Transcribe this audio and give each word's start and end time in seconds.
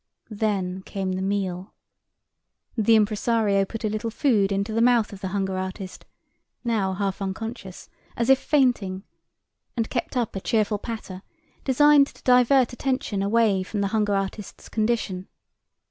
Then 0.31 0.81
came 0.81 1.11
the 1.11 1.21
meal. 1.21 1.75
The 2.75 2.95
impresario 2.95 3.65
put 3.65 3.83
a 3.83 3.87
little 3.87 4.09
food 4.09 4.51
into 4.51 4.81
mouth 4.81 5.13
of 5.13 5.21
the 5.21 5.27
hunger 5.27 5.59
artist, 5.59 6.05
now 6.63 6.93
half 6.93 7.21
unconscious, 7.21 7.87
as 8.17 8.27
if 8.27 8.39
fainting, 8.39 9.03
and 9.77 9.91
kept 9.91 10.17
up 10.17 10.35
a 10.35 10.39
cheerful 10.41 10.79
patter 10.79 11.21
designed 11.63 12.07
to 12.07 12.23
divert 12.23 12.73
attention 12.73 13.21
away 13.21 13.61
from 13.61 13.81
the 13.81 13.89
hunger 13.89 14.15
artist's 14.15 14.69
condition. 14.69 15.27